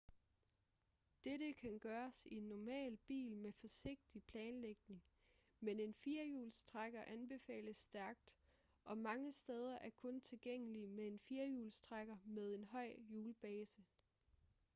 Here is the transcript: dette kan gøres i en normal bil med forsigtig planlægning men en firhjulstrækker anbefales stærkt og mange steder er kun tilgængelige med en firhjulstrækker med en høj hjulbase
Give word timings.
dette 1.23 1.53
kan 1.53 1.79
gøres 1.79 2.25
i 2.25 2.35
en 2.35 2.43
normal 2.43 2.97
bil 2.97 3.37
med 3.37 3.53
forsigtig 3.53 4.23
planlægning 4.23 5.03
men 5.59 5.79
en 5.79 5.93
firhjulstrækker 5.93 7.03
anbefales 7.03 7.77
stærkt 7.77 8.35
og 8.83 8.97
mange 8.97 9.31
steder 9.31 9.75
er 9.77 9.89
kun 9.89 10.21
tilgængelige 10.21 10.87
med 10.87 11.07
en 11.07 11.19
firhjulstrækker 11.19 12.17
med 12.25 12.53
en 12.55 12.63
høj 12.63 12.95
hjulbase 12.99 13.83